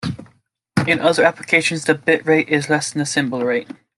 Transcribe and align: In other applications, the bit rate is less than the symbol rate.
In 0.87 0.99
other 0.99 1.23
applications, 1.23 1.85
the 1.85 1.93
bit 1.93 2.25
rate 2.25 2.49
is 2.49 2.71
less 2.71 2.91
than 2.91 2.97
the 3.01 3.05
symbol 3.05 3.43
rate. 3.45 3.69